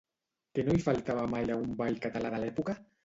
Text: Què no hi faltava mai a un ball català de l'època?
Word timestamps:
Què 0.59 0.63
no 0.69 0.77
hi 0.77 0.81
faltava 0.85 1.25
mai 1.33 1.51
a 1.51 1.59
un 1.67 1.75
ball 1.83 2.01
català 2.07 2.33
de 2.37 2.41
l'època? 2.45 2.77